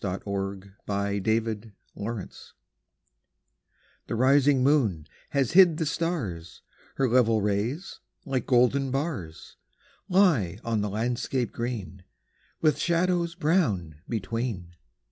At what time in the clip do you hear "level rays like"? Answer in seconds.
7.07-8.47